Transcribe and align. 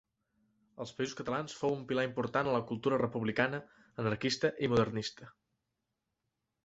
Als 0.85 0.93
Països 1.01 1.13
Catalans 1.19 1.57
fou 1.59 1.75
un 1.79 1.83
pilar 1.91 2.05
important 2.09 2.49
a 2.49 2.55
la 2.55 2.63
cultura 2.71 3.01
republicana, 3.03 3.61
anarquista 4.05 4.53
i 4.67 4.71
modernista. 4.73 5.31